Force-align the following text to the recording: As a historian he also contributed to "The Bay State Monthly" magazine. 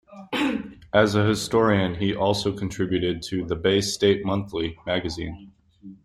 As 0.91 1.13
a 1.13 1.23
historian 1.27 1.93
he 1.93 2.15
also 2.15 2.57
contributed 2.57 3.21
to 3.29 3.45
"The 3.45 3.55
Bay 3.55 3.81
State 3.81 4.25
Monthly" 4.25 4.79
magazine. 4.83 5.51